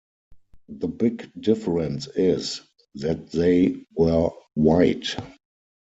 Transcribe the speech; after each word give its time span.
The 0.69 0.87
big 0.87 1.29
difference 1.39 2.07
is 2.15 2.61
that 2.95 3.29
they 3.29 3.85
were 3.93 4.31
white. 4.55 5.05